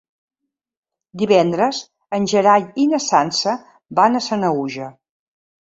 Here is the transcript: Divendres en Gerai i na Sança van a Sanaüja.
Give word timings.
Divendres 1.21 1.83
en 2.19 2.25
Gerai 2.33 2.67
i 2.85 2.87
na 2.95 3.03
Sança 3.11 3.57
van 4.03 4.17
a 4.17 4.25
Sanaüja. 4.33 4.93